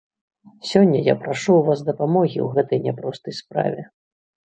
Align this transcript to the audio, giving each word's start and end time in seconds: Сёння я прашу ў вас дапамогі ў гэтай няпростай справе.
Сёння 0.69 1.01
я 1.07 1.13
прашу 1.25 1.51
ў 1.55 1.61
вас 1.67 1.79
дапамогі 1.89 2.39
ў 2.45 2.47
гэтай 2.55 2.79
няпростай 2.87 3.37
справе. 3.41 3.81